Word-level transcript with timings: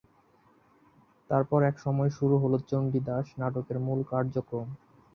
তারপর 1.29 1.59
একসময় 1.63 2.11
শুরু 2.17 2.35
হলো 2.43 2.57
চণ্ডীদাস 2.69 3.25
নাটকের 3.39 3.77
মূল 3.85 3.99
কার্যক্রম। 4.11 4.67